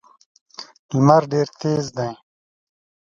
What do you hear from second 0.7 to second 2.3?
لمر ډېر تېز دی.